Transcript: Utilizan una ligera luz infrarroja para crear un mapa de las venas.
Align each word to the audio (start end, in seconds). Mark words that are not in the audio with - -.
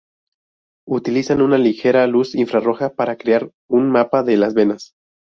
Utilizan 0.89 1.43
una 1.43 1.59
ligera 1.59 2.07
luz 2.07 2.33
infrarroja 2.33 2.95
para 2.95 3.17
crear 3.17 3.51
un 3.69 3.91
mapa 3.91 4.23
de 4.23 4.35
las 4.35 4.55
venas. 4.55 4.95